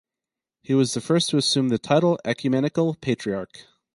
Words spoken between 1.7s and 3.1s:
title "Ecumenical